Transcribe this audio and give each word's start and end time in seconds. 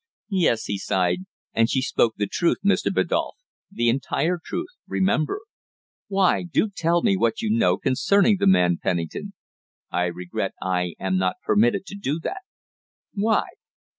"Yes," 0.31 0.63
he 0.63 0.79
sighed. 0.79 1.25
"And 1.53 1.69
she 1.69 1.79
spoke 1.83 2.15
the 2.17 2.25
truth, 2.25 2.57
Mr. 2.65 2.87
Biddulph 2.91 3.35
the 3.71 3.87
entire 3.87 4.39
truth, 4.43 4.69
remember." 4.87 5.41
"Why? 6.07 6.41
Do 6.41 6.71
tell 6.75 7.03
me 7.03 7.15
what 7.15 7.43
you 7.43 7.51
know 7.55 7.77
concerning 7.77 8.37
the 8.39 8.47
man 8.47 8.79
Pennington." 8.81 9.33
"I 9.91 10.05
regret 10.05 10.53
that 10.59 10.65
I 10.67 10.95
am 10.99 11.19
not 11.19 11.35
permitted 11.43 11.85
to 11.85 11.95
do 11.95 12.19
that." 12.21 12.41
"Why?" 13.13 13.45